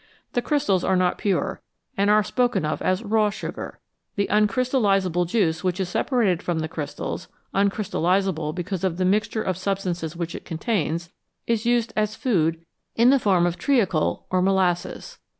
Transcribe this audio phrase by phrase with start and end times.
[0.33, 1.61] The crystals are not pure,
[1.95, 3.77] and are spoken of as "raw" sugar;
[4.15, 9.57] the uncrystallisable juice which is separated from the crystals uncrystallisable because of the mixture of
[9.59, 11.11] substances which it contains
[11.45, 15.19] is used as food in the form of treacle or molasses.